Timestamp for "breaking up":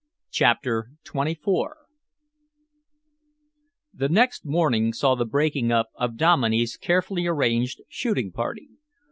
5.25-5.89